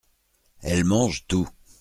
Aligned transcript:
Elle 0.63 0.83
mange 0.83 1.27
tout. 1.27 1.47